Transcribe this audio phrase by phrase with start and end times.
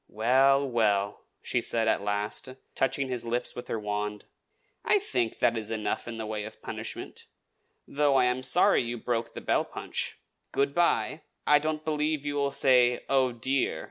[0.09, 4.25] "Well, well," she said at last, touching his lips with her wand,
[4.83, 7.27] "I think that is enough in the way of punishment,
[7.87, 10.17] though I am sorry you broke the bell punch.
[10.51, 11.21] Good by!
[11.45, 13.79] I don't believe you will say 'Oh, dear!'